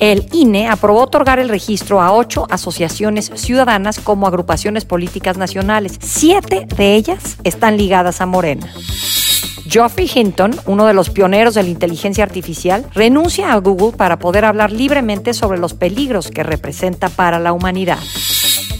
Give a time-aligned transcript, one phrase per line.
[0.00, 5.98] El INE aprobó otorgar el registro a ocho asociaciones ciudadanas como agrupaciones políticas nacionales.
[6.00, 8.72] Siete de ellas están ligadas a Morena.
[9.66, 14.44] Geoffrey Hinton, uno de los pioneros de la inteligencia artificial, renuncia a Google para poder
[14.44, 17.98] hablar libremente sobre los peligros que representa para la humanidad.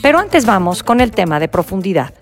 [0.02, 2.12] Pero antes vamos con el tema de profundidad.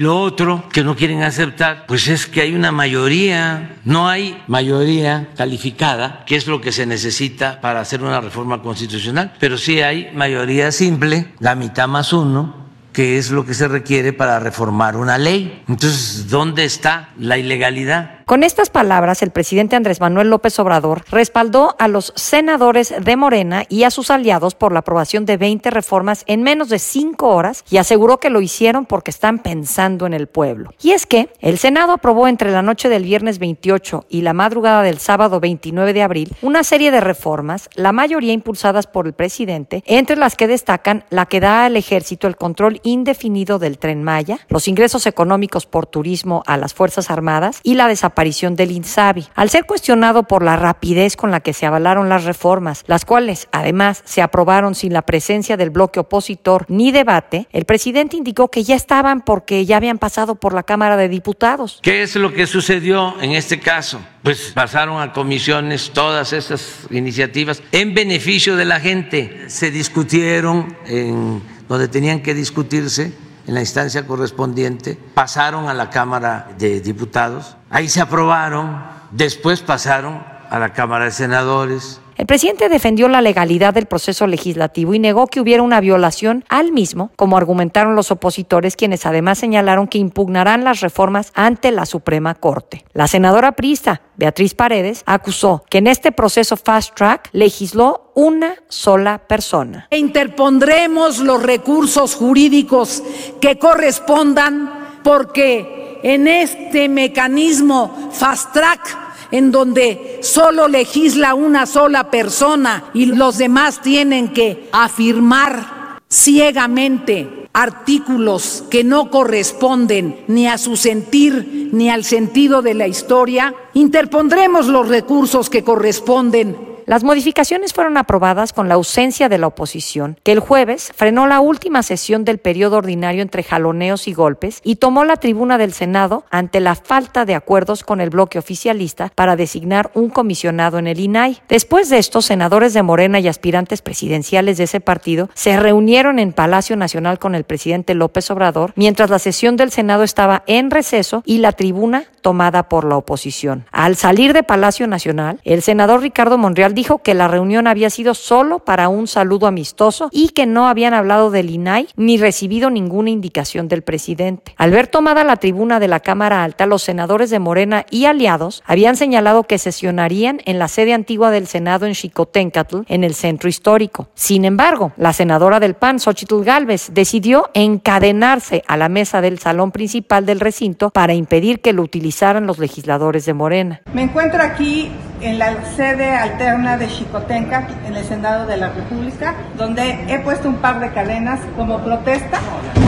[0.00, 5.28] Lo otro que no quieren aceptar, pues es que hay una mayoría, no hay mayoría
[5.36, 10.10] calificada, que es lo que se necesita para hacer una reforma constitucional, pero sí hay
[10.14, 15.18] mayoría simple, la mitad más uno, que es lo que se requiere para reformar una
[15.18, 15.62] ley.
[15.68, 18.19] Entonces, ¿dónde está la ilegalidad?
[18.30, 23.64] Con estas palabras, el presidente Andrés Manuel López Obrador respaldó a los senadores de Morena
[23.68, 27.64] y a sus aliados por la aprobación de 20 reformas en menos de cinco horas
[27.72, 30.72] y aseguró que lo hicieron porque están pensando en el pueblo.
[30.80, 34.84] Y es que el Senado aprobó entre la noche del viernes 28 y la madrugada
[34.84, 39.82] del sábado 29 de abril una serie de reformas, la mayoría impulsadas por el presidente,
[39.86, 44.38] entre las que destacan la que da al ejército el control indefinido del tren Maya,
[44.48, 49.28] los ingresos económicos por turismo a las Fuerzas Armadas y la desaparición del INSABI.
[49.34, 53.48] Al ser cuestionado por la rapidez con la que se avalaron las reformas, las cuales
[53.50, 58.62] además se aprobaron sin la presencia del bloque opositor ni debate, el presidente indicó que
[58.62, 61.78] ya estaban porque ya habían pasado por la Cámara de Diputados.
[61.80, 64.02] ¿Qué es lo que sucedió en este caso?
[64.22, 69.48] Pues pasaron a comisiones todas esas iniciativas en beneficio de la gente.
[69.48, 73.14] Se discutieron en donde tenían que discutirse
[73.50, 80.22] en la instancia correspondiente, pasaron a la Cámara de Diputados, ahí se aprobaron, después pasaron
[80.48, 85.26] a la Cámara de Senadores, el presidente defendió la legalidad del proceso legislativo y negó
[85.26, 90.62] que hubiera una violación al mismo, como argumentaron los opositores, quienes además señalaron que impugnarán
[90.62, 92.84] las reformas ante la Suprema Corte.
[92.92, 99.26] La senadora prista, Beatriz Paredes, acusó que en este proceso fast track legisló una sola
[99.26, 99.88] persona.
[99.88, 103.02] E interpondremos los recursos jurídicos
[103.40, 112.84] que correspondan porque en este mecanismo fast track en donde solo legisla una sola persona
[112.94, 121.70] y los demás tienen que afirmar ciegamente artículos que no corresponden ni a su sentir
[121.72, 128.52] ni al sentido de la historia, interpondremos los recursos que corresponden las modificaciones fueron aprobadas
[128.52, 132.78] con la ausencia de la oposición, que el jueves frenó la última sesión del periodo
[132.78, 137.36] ordinario entre jaloneos y golpes y tomó la tribuna del Senado ante la falta de
[137.36, 141.38] acuerdos con el bloque oficialista para designar un comisionado en el INAI.
[141.48, 146.32] Después de esto, senadores de Morena y aspirantes presidenciales de ese partido se reunieron en
[146.32, 151.22] Palacio Nacional con el presidente López Obrador, mientras la sesión del Senado estaba en receso
[151.24, 153.64] y la tribuna tomada por la oposición.
[153.70, 158.14] Al salir de Palacio Nacional, el senador Ricardo Monreal dijo que la reunión había sido
[158.14, 163.10] solo para un saludo amistoso y que no habían hablado del INAI ni recibido ninguna
[163.10, 164.54] indicación del presidente.
[164.56, 168.62] Al ver tomada la tribuna de la Cámara Alta, los senadores de Morena y aliados
[168.64, 173.50] habían señalado que sesionarían en la sede antigua del Senado en Xicoténcatl, en el centro
[173.50, 174.08] histórico.
[174.14, 179.70] Sin embargo, la senadora del PAN, Xochitl Gálvez, decidió encadenarse a la mesa del salón
[179.70, 183.82] principal del recinto para impedir que lo utilizaran los legisladores de Morena.
[183.92, 184.90] Me encuentro aquí
[185.20, 190.48] en la sede alterna de Chicotenca, en el Senado de la República, donde he puesto
[190.48, 192.38] un par de cadenas como protesta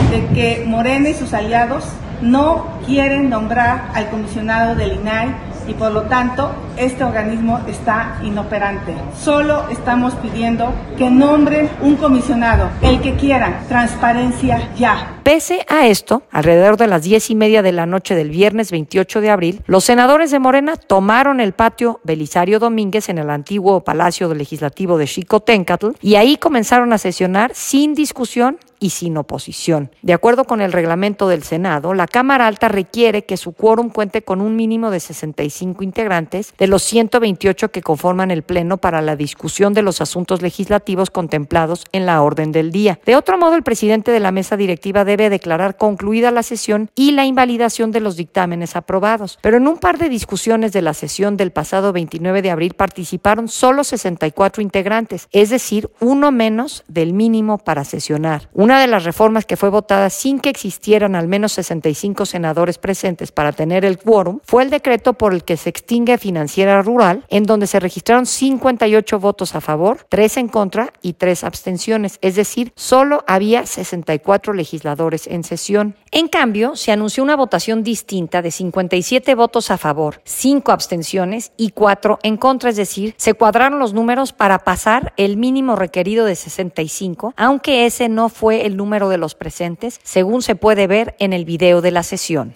[0.09, 1.85] de que Morena y sus aliados
[2.21, 5.35] no quieren nombrar al comisionado del INAI
[5.67, 8.95] y por lo tanto este organismo está inoperante.
[9.19, 15.19] Solo estamos pidiendo que nombren un comisionado, el que quieran, transparencia ya.
[15.23, 19.21] Pese a esto, alrededor de las diez y media de la noche del viernes 28
[19.21, 24.33] de abril, los senadores de Morena tomaron el patio Belisario Domínguez en el antiguo Palacio
[24.33, 29.91] Legislativo de Xicoténcatl y ahí comenzaron a sesionar sin discusión y sin oposición.
[30.01, 34.23] De acuerdo con el reglamento del Senado, la Cámara Alta requiere que su quórum cuente
[34.23, 39.15] con un mínimo de 65 integrantes de los 128 que conforman el Pleno para la
[39.15, 42.99] discusión de los asuntos legislativos contemplados en la orden del día.
[43.05, 46.89] De otro modo, el presidente de la mesa directiva de debe declarar concluida la sesión
[46.95, 49.37] y la invalidación de los dictámenes aprobados.
[49.41, 53.47] Pero en un par de discusiones de la sesión del pasado 29 de abril participaron
[53.47, 58.49] solo 64 integrantes, es decir, uno menos del mínimo para sesionar.
[58.79, 63.51] De las reformas que fue votada sin que existieran al menos 65 senadores presentes para
[63.51, 67.67] tener el quórum fue el decreto por el que se extingue Financiera Rural, en donde
[67.67, 73.23] se registraron 58 votos a favor, 3 en contra y 3 abstenciones, es decir, solo
[73.27, 75.95] había 64 legisladores en sesión.
[76.11, 81.71] En cambio, se anunció una votación distinta de 57 votos a favor, 5 abstenciones y
[81.71, 86.35] 4 en contra, es decir, se cuadraron los números para pasar el mínimo requerido de
[86.35, 91.33] 65, aunque ese no fue el número de los presentes, según se puede ver en
[91.33, 92.53] el video de la sesión.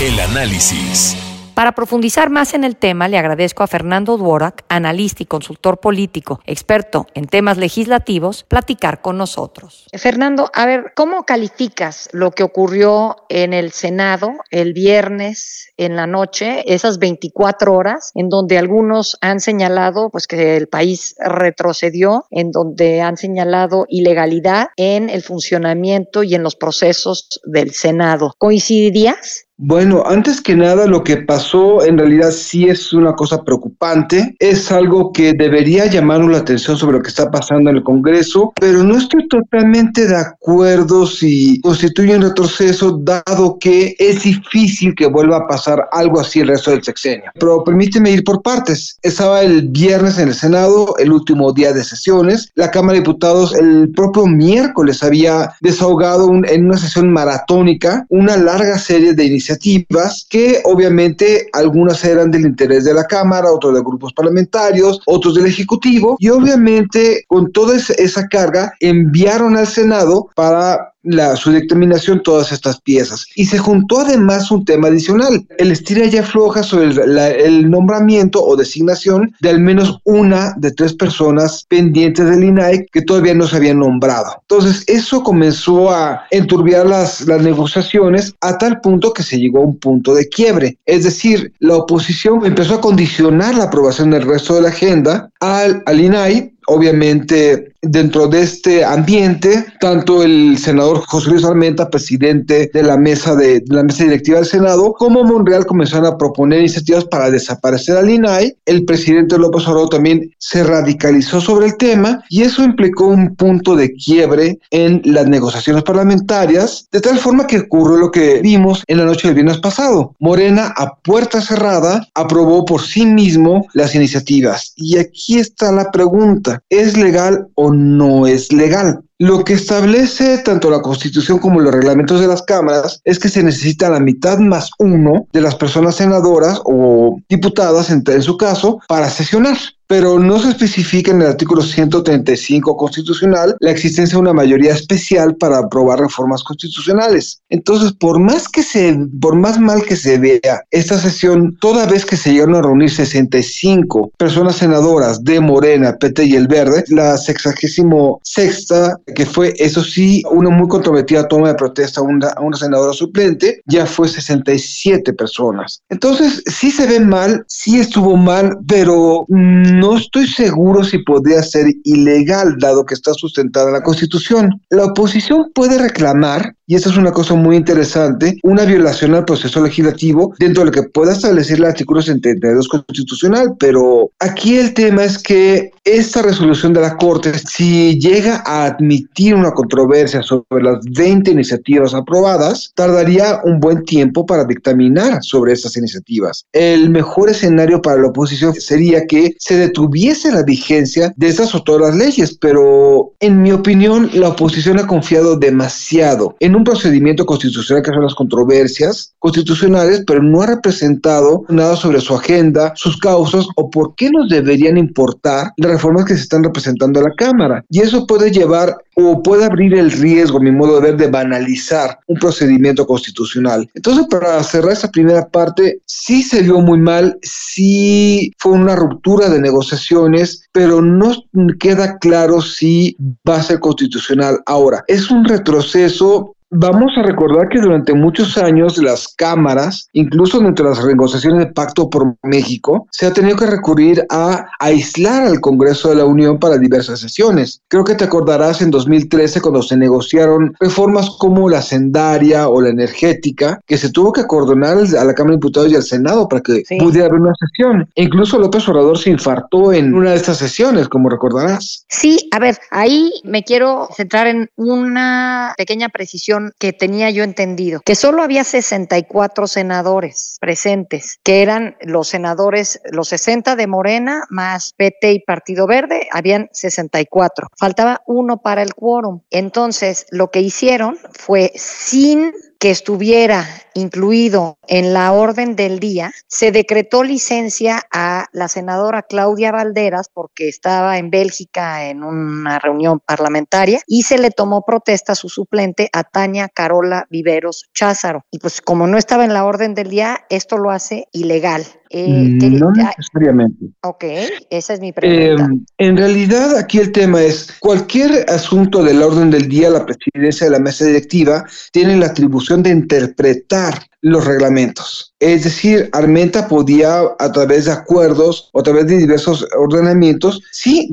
[0.00, 1.16] El análisis.
[1.58, 6.38] Para profundizar más en el tema, le agradezco a Fernando Dworak, analista y consultor político,
[6.46, 9.88] experto en temas legislativos, platicar con nosotros.
[9.92, 16.06] Fernando, a ver, ¿cómo calificas lo que ocurrió en el Senado el viernes en la
[16.06, 22.52] noche, esas 24 horas, en donde algunos han señalado pues que el país retrocedió, en
[22.52, 28.32] donde han señalado ilegalidad en el funcionamiento y en los procesos del Senado?
[28.38, 29.47] ¿Coincidirías?
[29.60, 34.70] Bueno, antes que nada, lo que pasó en realidad sí es una cosa preocupante, es
[34.70, 38.84] algo que debería llamarnos la atención sobre lo que está pasando en el Congreso, pero
[38.84, 45.38] no estoy totalmente de acuerdo si constituye un retroceso, dado que es difícil que vuelva
[45.38, 47.32] a pasar algo así el resto del sexenio.
[47.34, 48.96] Pero permíteme ir por partes.
[49.02, 52.52] Estaba el viernes en el Senado, el último día de sesiones.
[52.54, 58.78] La Cámara de Diputados el propio miércoles había desahogado en una sesión maratónica una larga
[58.78, 63.80] serie de iniciativas iniciativas que obviamente algunas eran del interés de la Cámara, otros de
[63.80, 70.92] grupos parlamentarios, otros del Ejecutivo y obviamente con toda esa carga enviaron al Senado para
[71.08, 73.26] la, su determinación todas estas piezas.
[73.34, 78.42] Y se juntó además un tema adicional, el estira y afloja sobre el, el, nombramiento
[78.42, 83.46] o designación de al menos una de tres personas pendientes del INAE que todavía no
[83.46, 84.36] se habían nombrado.
[84.42, 89.66] Entonces, eso comenzó a enturbiar las, las negociaciones a tal punto que se llegó a
[89.66, 90.78] un punto de quiebre.
[90.86, 95.82] Es decir, la oposición empezó a condicionar la aprobación del resto de la agenda al,
[95.86, 102.82] al INAI obviamente dentro de este ambiente, tanto el senador José Luis Armenta, presidente de
[102.82, 107.30] la mesa de, la mesa directiva del Senado, como Monreal comenzaron a proponer iniciativas para
[107.30, 108.56] desaparecer al INAI.
[108.66, 113.76] El presidente López Obrador también se radicalizó sobre el tema y eso implicó un punto
[113.76, 118.98] de quiebre en las negociaciones parlamentarias, de tal forma que ocurrió lo que vimos en
[118.98, 120.14] la noche del viernes pasado.
[120.18, 124.72] Morena a puerta cerrada aprobó por sí mismo las iniciativas.
[124.76, 129.00] Y aquí está la pregunta, ¿es legal o no es legal.
[129.20, 133.42] Lo que establece tanto la Constitución como los reglamentos de las cámaras es que se
[133.42, 139.10] necesita la mitad más uno de las personas senadoras o diputadas, en, su caso, para
[139.10, 144.74] sesionar pero no se especifica en el artículo 135 constitucional la existencia de una mayoría
[144.74, 147.40] especial para aprobar reformas constitucionales.
[147.48, 152.04] Entonces, por más que se, por más mal que se vea esta sesión, toda vez
[152.04, 157.16] que se llegaron a reunir 65 personas senadoras de Morena, PT y el Verde, la
[157.16, 162.40] sexagésimo sexta, que fue, eso sí, una muy controvertida toma de protesta a una, a
[162.40, 165.82] una senadora suplente, ya fue 67 personas.
[165.88, 171.66] Entonces, sí se ve mal, sí estuvo mal, pero no estoy seguro si podría ser
[171.84, 174.60] ilegal, dado que está sustentada en la Constitución.
[174.70, 179.62] La oposición puede reclamar y esta es una cosa muy interesante, una violación al proceso
[179.62, 185.04] legislativo dentro de lo que pueda establecer el artículo 72 constitucional, pero aquí el tema
[185.04, 190.84] es que esta resolución de la Corte, si llega a admitir una controversia sobre las
[190.84, 196.44] 20 iniciativas aprobadas, tardaría un buen tiempo para dictaminar sobre estas iniciativas.
[196.52, 201.62] El mejor escenario para la oposición sería que se detuviese la vigencia de estas o
[201.62, 207.24] todas las leyes, pero en mi opinión la oposición ha confiado demasiado en un procedimiento
[207.24, 212.98] constitucional que son las controversias constitucionales, pero no ha representado nada sobre su agenda, sus
[212.98, 217.14] causas o por qué nos deberían importar las reformas que se están representando a la
[217.14, 217.64] Cámara.
[217.70, 221.98] Y eso puede llevar o puede abrir el riesgo, mi modo de ver, de banalizar
[222.08, 223.68] un procedimiento constitucional.
[223.74, 229.28] Entonces, para cerrar esta primera parte, sí se vio muy mal, sí fue una ruptura
[229.28, 231.14] de negociaciones, pero no
[231.60, 232.96] queda claro si
[233.28, 234.40] va a ser constitucional.
[234.46, 240.64] Ahora, es un retroceso Vamos a recordar que durante muchos años las cámaras, incluso dentro
[240.64, 245.40] de las negociaciones de Pacto por México, se ha tenido que recurrir a aislar al
[245.40, 247.60] Congreso de la Unión para diversas sesiones.
[247.68, 252.70] Creo que te acordarás en 2013 cuando se negociaron reformas como la sendaria o la
[252.70, 256.42] energética, que se tuvo que acordonar a la Cámara de Diputados y al Senado para
[256.42, 257.86] que pudiera haber una sesión.
[257.94, 261.84] E incluso López Obrador se infartó en una de estas sesiones, como recordarás.
[261.90, 267.80] Sí, a ver, ahí me quiero centrar en una pequeña precisión que tenía yo entendido,
[267.84, 274.72] que solo había 64 senadores presentes, que eran los senadores, los 60 de Morena más
[274.76, 277.48] PT y Partido Verde, habían 64.
[277.56, 279.22] Faltaba uno para el quórum.
[279.30, 286.50] Entonces, lo que hicieron fue sin que estuviera incluido en la orden del día, se
[286.50, 293.80] decretó licencia a la senadora Claudia Valderas porque estaba en Bélgica en una reunión parlamentaria
[293.86, 298.24] y se le tomó protesta a su suplente a Tania Carola Viveros Cházaro.
[298.30, 301.64] Y pues como no estaba en la orden del día, esto lo hace ilegal.
[301.90, 303.66] Eh, no necesariamente.
[303.82, 304.04] Ok,
[304.50, 305.44] esa es mi pregunta.
[305.44, 310.46] Em, en realidad aquí el tema es, cualquier asunto del orden del día, la presidencia
[310.46, 315.07] de la mesa directiva tiene la atribución de interpretar los reglamentos.
[315.20, 320.92] Es decir, Armenta podía, a través de acuerdos o a través de diversos ordenamientos, sí,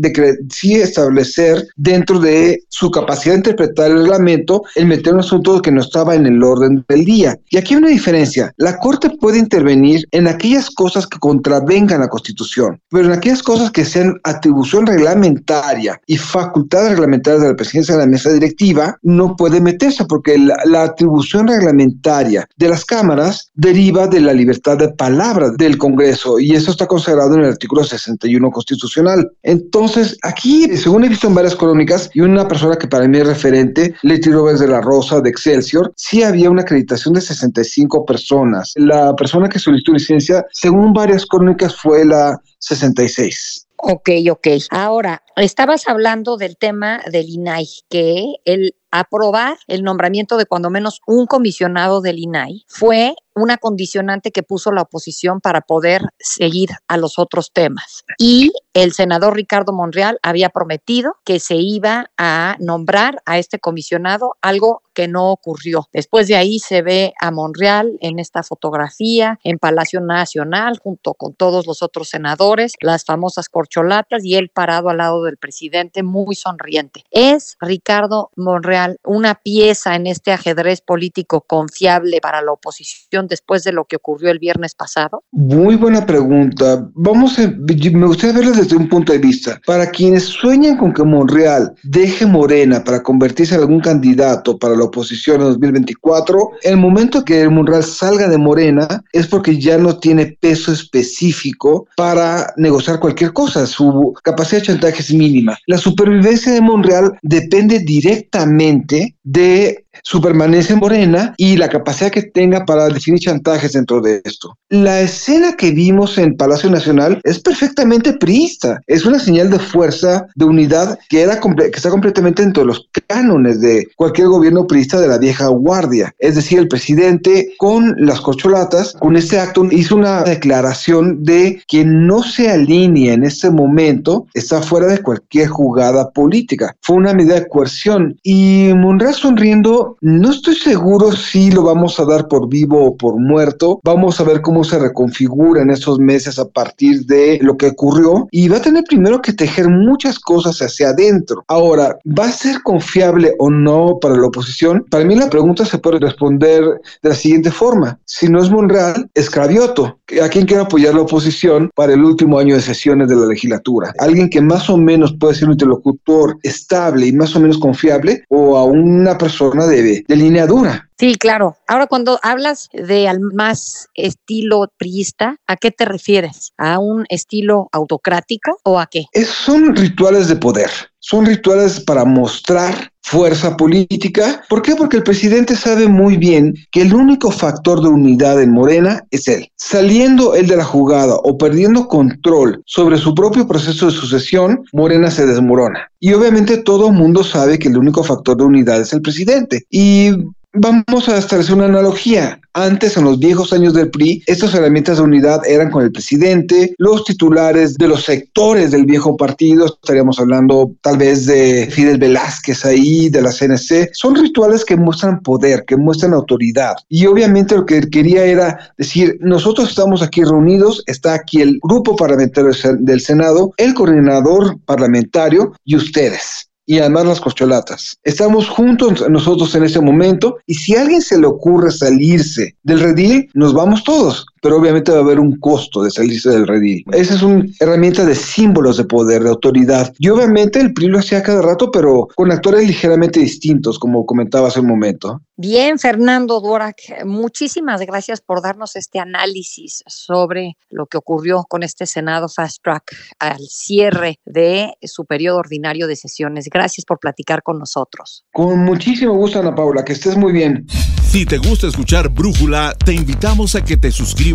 [0.49, 5.71] sí establecer dentro de su capacidad de interpretar el reglamento el meter un asunto que
[5.71, 7.37] no estaba en el orden del día.
[7.49, 8.51] Y aquí hay una diferencia.
[8.57, 13.71] La Corte puede intervenir en aquellas cosas que contravengan la Constitución, pero en aquellas cosas
[13.71, 19.35] que sean atribución reglamentaria y facultades reglamentarias de la presidencia de la mesa directiva, no
[19.35, 24.89] puede meterse porque la, la atribución reglamentaria de las cámaras deriva de la libertad de
[24.89, 29.29] palabra del Congreso y eso está consagrado en el artículo 61 constitucional.
[29.43, 33.27] Entonces, aquí, según he visto en varias crónicas y una persona que para mí es
[33.27, 38.71] referente, Leti Robles de la Rosa de Excelsior, sí había una acreditación de 65 personas.
[38.75, 43.67] La persona que solicitó licencia, según varias crónicas, fue la 66.
[43.77, 44.47] Ok, ok.
[44.71, 51.01] Ahora, estabas hablando del tema del INAI, que el aprobar el nombramiento de cuando menos
[51.05, 56.97] un comisionado del INAI fue una condicionante que puso la oposición para poder seguir a
[56.97, 58.03] los otros temas.
[58.17, 64.35] Y el senador Ricardo Monreal había prometido que se iba a nombrar a este comisionado,
[64.41, 65.87] algo que no ocurrió.
[65.93, 71.33] Después de ahí se ve a Monreal en esta fotografía en Palacio Nacional junto con
[71.33, 76.35] todos los otros senadores, las famosas corcholatas y él parado al lado del presidente muy
[76.35, 77.03] sonriente.
[77.11, 83.71] ¿Es Ricardo Monreal una pieza en este ajedrez político confiable para la oposición después de
[83.71, 85.23] lo que ocurrió el viernes pasado?
[85.31, 86.89] Muy buena pregunta.
[86.93, 89.59] Vamos a, me gustaría verlo desde un punto de vista.
[89.65, 94.85] Para quienes sueñan con que Monreal deje Morena para convertirse en algún candidato para la
[94.85, 100.37] oposición en 2024, el momento que Monreal salga de Morena es porque ya no tiene
[100.39, 103.65] peso específico para negociar cualquier cosa.
[103.65, 105.57] Su capacidad de chantaje es mínima.
[105.67, 112.23] La supervivencia de Monreal depende directamente de su permanencia en Morena y la capacidad que
[112.23, 114.57] tenga para definir chantajes dentro de esto.
[114.69, 118.79] La escena que vimos en Palacio Nacional es perfectamente priista.
[118.87, 122.89] Es una señal de fuerza, de unidad que, era que está completamente dentro de los
[123.07, 126.13] cánones de cualquier gobierno priista de la vieja guardia.
[126.19, 131.85] Es decir, el presidente con las corcholatas, con este acto, hizo una declaración de que
[131.85, 136.75] no se alinea en este momento, está fuera de cualquier jugada política.
[136.81, 138.17] Fue una medida de coerción.
[138.23, 143.19] Y Monreal sonriendo, no estoy seguro si lo vamos a dar por vivo o por
[143.19, 143.79] muerto.
[143.83, 148.27] Vamos a ver cómo se reconfigura en estos meses a partir de lo que ocurrió
[148.31, 151.43] y va a tener primero que tejer muchas cosas hacia adentro.
[151.47, 154.85] Ahora, ¿va a ser confiable o no para la oposición?
[154.89, 156.63] Para mí la pregunta se puede responder
[157.01, 157.99] de la siguiente forma.
[158.05, 159.99] Si no es Monreal, es Cravioto.
[160.21, 163.93] ¿A quién quiere apoyar la oposición para el último año de sesiones de la legislatura?
[163.99, 168.23] ¿Alguien que más o menos puede ser un interlocutor estable y más o menos confiable
[168.29, 170.89] o a una persona de, de línea dura?
[170.97, 171.57] Sí, claro.
[171.67, 176.53] Ahora, cuando hablas de al más estilo priista, ¿a qué te refieres?
[176.57, 179.05] ¿A un estilo autocrático o a qué?
[179.11, 180.69] Es, son rituales de poder.
[181.07, 184.41] Son rituales para mostrar fuerza política.
[184.49, 184.75] ¿Por qué?
[184.75, 189.27] Porque el presidente sabe muy bien que el único factor de unidad en Morena es
[189.27, 189.47] él.
[189.55, 195.11] Saliendo él de la jugada o perdiendo control sobre su propio proceso de sucesión, Morena
[195.11, 195.91] se desmorona.
[195.99, 199.63] Y obviamente todo el mundo sabe que el único factor de unidad es el presidente.
[199.69, 200.09] Y
[200.57, 202.39] Vamos a establecer una analogía.
[202.53, 206.73] Antes, en los viejos años del PRI, estas herramientas de unidad eran con el presidente,
[206.77, 212.63] los titulares de los sectores del viejo partido, estaríamos hablando tal vez de Fidel Velázquez
[212.63, 213.89] ahí, de la CNC.
[213.91, 216.75] Son rituales que muestran poder, que muestran autoridad.
[216.87, 221.97] Y obviamente lo que quería era decir, nosotros estamos aquí reunidos, está aquí el grupo
[221.97, 227.97] parlamentario del Senado, el coordinador parlamentario y ustedes y además las corcholatas.
[228.03, 232.79] Estamos juntos nosotros en ese momento y si a alguien se le ocurre salirse del
[232.79, 236.83] redil, nos vamos todos pero obviamente va a haber un costo de salirse del redil.
[236.91, 239.91] Esa es una herramienta de símbolos de poder, de autoridad.
[239.97, 244.49] Y obviamente el PRI lo hacía cada rato, pero con actores ligeramente distintos, como comentaba
[244.49, 245.19] hace un momento.
[245.35, 251.87] Bien, Fernando Durak, muchísimas gracias por darnos este análisis sobre lo que ocurrió con este
[251.87, 256.49] Senado Fast Track al cierre de su periodo ordinario de sesiones.
[256.53, 258.25] Gracias por platicar con nosotros.
[258.31, 260.67] Con muchísimo gusto, Ana Paula, que estés muy bien.
[261.15, 264.34] Si te gusta escuchar Brújula, te invitamos a que te suscribas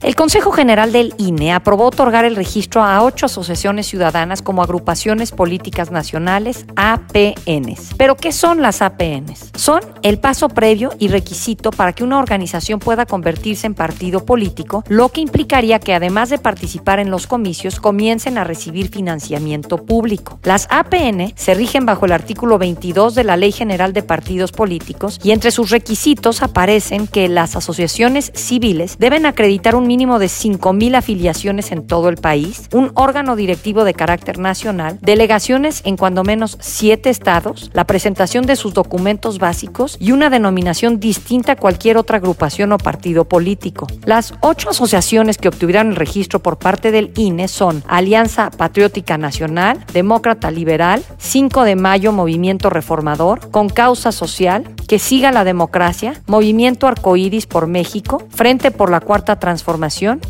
[0.00, 5.32] El Consejo General del INE aprobó otorgar el registro a ocho asociaciones ciudadanas como agrupaciones
[5.32, 7.94] políticas nacionales, APNs.
[7.96, 9.50] ¿Pero qué son las APNs?
[9.56, 14.84] Son el paso previo y requisito para que una organización pueda convertirse en partido político,
[14.86, 20.38] lo que implicaría que además de participar en los comicios, comiencen a recibir financiamiento público.
[20.44, 25.18] Las APN se rigen bajo el artículo 22 de la Ley General de Partidos Políticos
[25.24, 30.94] y entre sus requisitos aparecen que las asociaciones civiles deben acreditar un mínimo de 5.000
[30.96, 36.58] afiliaciones en todo el país, un órgano directivo de carácter nacional, delegaciones en cuando menos
[36.60, 42.18] siete estados, la presentación de sus documentos básicos y una denominación distinta a cualquier otra
[42.18, 43.86] agrupación o partido político.
[44.04, 49.86] Las ocho asociaciones que obtuvieron el registro por parte del INE son Alianza Patriótica Nacional,
[49.94, 56.86] Demócrata Liberal, 5 de Mayo Movimiento Reformador, Con Causa Social, Que Siga la Democracia, Movimiento
[56.86, 59.77] Arcoíris por México, Frente por la Cuarta Transformación,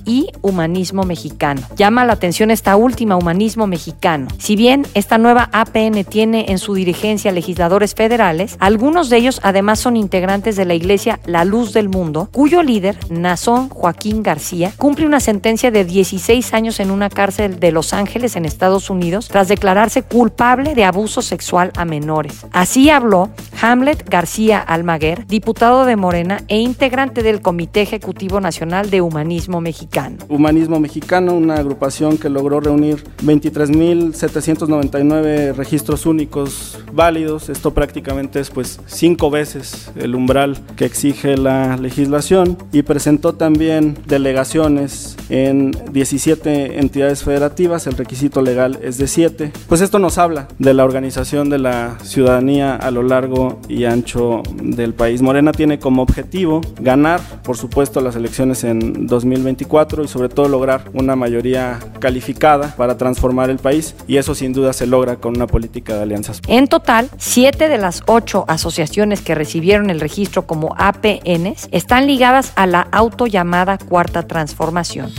[0.05, 1.63] y Humanismo Mexicano.
[1.77, 4.29] Llama la atención esta última, Humanismo Mexicano.
[4.39, 9.81] Si bien esta nueva APN tiene en su dirigencia legisladores federales, algunos de ellos además
[9.81, 15.07] son integrantes de la Iglesia La Luz del Mundo, cuyo líder, Nazón Joaquín García, cumple
[15.07, 19.49] una sentencia de 16 años en una cárcel de Los Ángeles, en Estados Unidos, tras
[19.49, 22.47] declararse culpable de abuso sexual a menores.
[22.53, 23.31] Así habló
[23.61, 29.61] Hamlet García Almaguer, diputado de Morena e integrante del Comité Ejecutivo Nacional de Humanismo Humanismo
[29.61, 30.17] Mexicano.
[30.29, 37.49] Humanismo Mexicano, una agrupación que logró reunir 23.799 registros únicos válidos.
[37.49, 43.97] Esto prácticamente es pues cinco veces el umbral que exige la legislación y presentó también
[44.09, 47.87] delegaciones en 17 entidades federativas.
[47.87, 49.53] El requisito legal es de 7.
[49.69, 54.43] Pues esto nos habla de la organización de la ciudadanía a lo largo y ancho
[54.61, 55.23] del país.
[55.23, 60.49] Morena tiene como objetivo ganar, por supuesto, las elecciones en 2020 2024 y sobre todo
[60.49, 65.37] lograr una mayoría calificada para transformar el país y eso sin duda se logra con
[65.37, 66.41] una política de alianzas.
[66.47, 72.53] En total, siete de las ocho asociaciones que recibieron el registro como APNs están ligadas
[72.57, 75.13] a la autollamada Cuarta Transformación.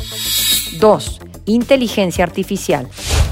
[0.80, 1.22] 2.
[1.46, 2.88] Inteligencia artificial.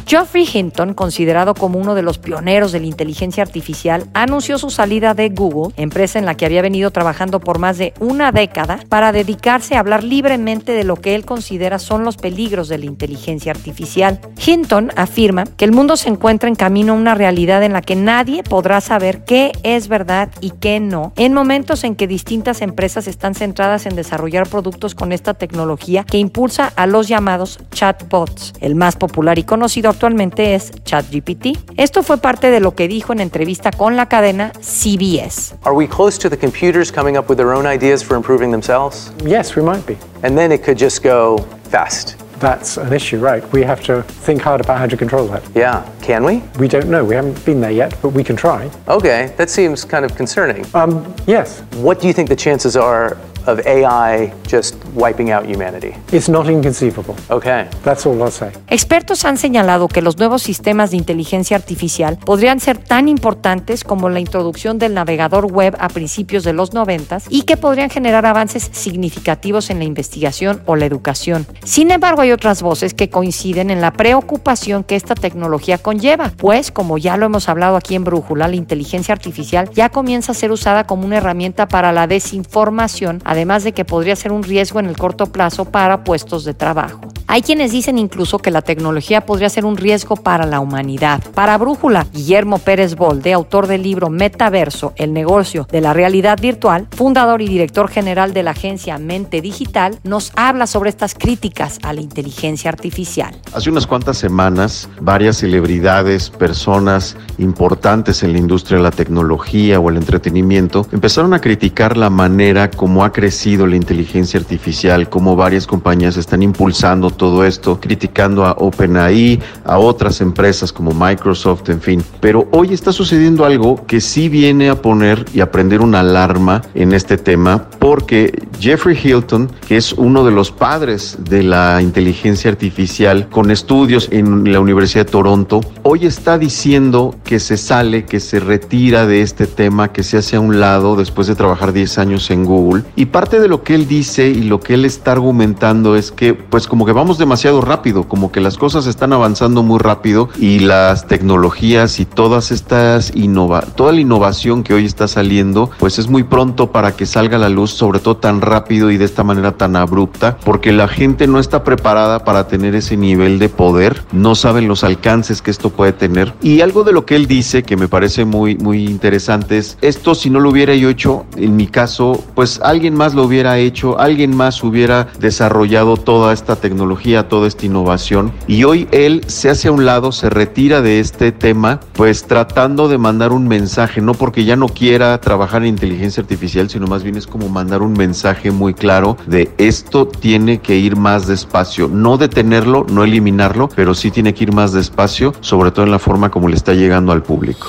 [0.08, 5.14] Geoffrey Hinton, considerado como uno de los pioneros de la inteligencia artificial, anunció su salida
[5.14, 9.12] de Google, empresa en la que había venido trabajando por más de una década, para
[9.12, 13.52] dedicarse a hablar libremente de lo que él considera son los peligros de la inteligencia
[13.52, 14.22] artificial.
[14.46, 17.98] Hinton afirma que el mundo se encuentra en camino a una realidad en la que
[17.98, 23.08] nadie podrá saber qué es verdad y qué no, en momentos en que distintas empresas
[23.08, 28.54] están centradas en desarrollar productos con esta tecnología que impulsa a los llamados chatbots.
[28.62, 31.58] El más popular y conocido actualmente es ChatGPT.
[31.76, 35.56] Esto fue parte de lo que dijo en entrevista con la cadena CBS.
[35.64, 39.12] Are we close to the computers coming up with their own ideas for improving themselves?
[39.26, 39.98] Yes, we might be.
[40.22, 41.40] And then it could just go
[41.72, 42.16] fast.
[42.40, 43.44] That's an issue, right?
[43.52, 45.42] We have to think hard about how to control that.
[45.56, 46.44] Yeah, can we?
[46.60, 47.04] We don't know.
[47.04, 48.70] We haven't been there yet, but we can try.
[48.88, 50.64] Okay, that seems kind of concerning.
[50.76, 51.64] Um, yes.
[51.82, 55.94] What do you think the chances are of AI just wiping out humanity?
[56.12, 57.16] It's not inconceivable.
[57.30, 57.68] Okay.
[57.84, 58.52] That's all I'll say.
[58.68, 64.10] Expertos han señalado que los nuevos sistemas de inteligencia artificial podrían ser tan importantes como
[64.10, 68.70] la introducción del navegador web a principios de los 90 y que podrían generar avances
[68.72, 71.46] significativos en la investigación o la educación.
[71.64, 76.72] Sin embargo, hay otras voces que coinciden en la preocupación que esta tecnología conlleva, pues
[76.72, 80.52] como ya lo hemos hablado aquí en Brújula, la inteligencia artificial ya comienza a ser
[80.52, 84.88] usada como una herramienta para la desinformación, además de que podría ser un riesgo en
[84.88, 87.02] el corto plazo para puestos de trabajo.
[87.30, 91.22] Hay quienes dicen incluso que la tecnología podría ser un riesgo para la humanidad.
[91.34, 96.88] Para Brújula, Guillermo Pérez Bolde, autor del libro Metaverso, el negocio de la realidad virtual,
[96.90, 101.92] fundador y director general de la agencia Mente Digital, nos habla sobre estas críticas a
[101.92, 103.36] la inteligencia artificial.
[103.54, 109.90] Hace unas cuantas semanas, varias celebridades, personas importantes en la industria de la tecnología o
[109.90, 115.68] el entretenimiento, empezaron a criticar la manera como ha crecido la inteligencia artificial, cómo varias
[115.68, 122.04] compañías están impulsando todo esto, criticando a OpenAI, a otras empresas como Microsoft, en fin.
[122.22, 126.62] Pero hoy está sucediendo algo que sí viene a poner y a prender una alarma
[126.74, 132.52] en este tema, porque Jeffrey Hilton, que es uno de los padres de la inteligencia
[132.52, 138.20] artificial con estudios en la Universidad de Toronto, hoy está diciendo que se sale, que
[138.20, 141.98] se retira de este tema, que se hace a un lado después de trabajar 10
[141.98, 142.84] años en Google.
[142.96, 146.34] Y parte de lo que él dice y lo que él está argumentando es que
[146.34, 150.60] pues como que vamos demasiado rápido, como que las cosas están avanzando muy rápido y
[150.60, 156.10] las tecnologías y todas estas innova toda la innovación que hoy está saliendo, pues es
[156.10, 159.24] muy pronto para que salga a la luz, sobre todo tan rápido y de esta
[159.24, 164.04] manera tan abrupta, porque la gente no está preparada para tener ese nivel de poder,
[164.12, 166.34] no saben los alcances que esto puede tener.
[166.42, 170.16] Y algo de lo que él dice que me parece muy muy interesante es esto
[170.16, 174.00] si no lo hubiera yo hecho, en mi caso, pues alguien más lo hubiera hecho,
[174.00, 176.97] alguien más hubiera desarrollado toda esta tecnología
[177.28, 178.32] toda esta innovación.
[178.48, 182.88] Y hoy él se hace a un lado, se retira de este tema, pues tratando
[182.88, 187.04] de mandar un mensaje, no porque ya no quiera trabajar en inteligencia artificial, sino más
[187.04, 191.88] bien es como mandar un mensaje muy claro de esto tiene que ir más despacio,
[191.88, 196.00] no detenerlo, no eliminarlo, pero sí tiene que ir más despacio, sobre todo en la
[196.00, 197.68] forma como le está llegando al público.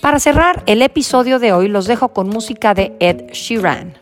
[0.00, 3.94] Para cerrar el episodio de hoy los dejo con música de Ed Sheeran.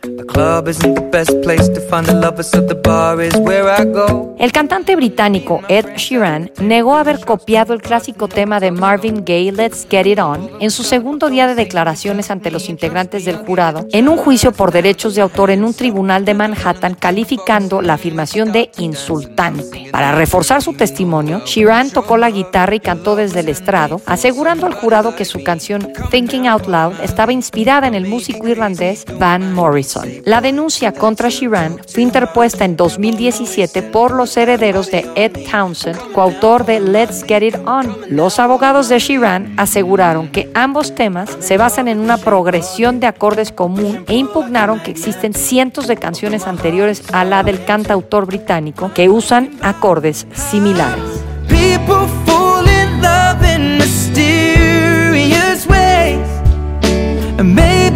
[4.39, 9.87] El cantante británico Ed Sheeran negó haber copiado el clásico tema de Marvin Gaye Let's
[9.89, 14.07] Get It On en su segundo día de declaraciones ante los integrantes del jurado en
[14.07, 18.69] un juicio por derechos de autor en un tribunal de Manhattan calificando la afirmación de
[18.77, 19.89] insultante.
[19.91, 24.75] Para reforzar su testimonio, Sheeran tocó la guitarra y cantó desde el estrado, asegurando al
[24.75, 30.07] jurado que su canción Thinking Out Loud estaba inspirada en el músico irlandés Van Morrison.
[30.25, 36.65] La denuncia contra Sheeran fue interpuesta en 2017 por los herederos de Ed Townsend, coautor
[36.65, 37.95] de Let's Get It On.
[38.09, 43.51] Los abogados de Sheeran aseguraron que ambos temas se basan en una progresión de acordes
[43.51, 49.09] común e impugnaron que existen cientos de canciones anteriores a la del cantautor británico que
[49.09, 51.23] usan acordes similares.
[57.37, 57.86] and maybe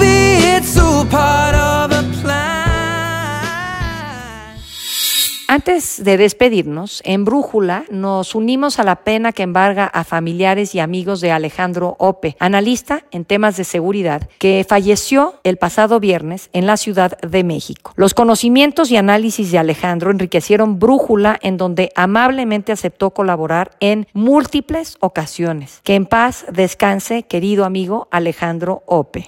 [5.52, 10.80] Antes de despedirnos, en Brújula nos unimos a la pena que embarga a familiares y
[10.80, 16.68] amigos de Alejandro Ope, analista en temas de seguridad, que falleció el pasado viernes en
[16.68, 17.92] la Ciudad de México.
[17.98, 24.96] Los conocimientos y análisis de Alejandro enriquecieron Brújula, en donde amablemente aceptó colaborar en múltiples
[25.02, 25.82] ocasiones.
[25.84, 29.28] Que en paz descanse, querido amigo Alejandro Ope.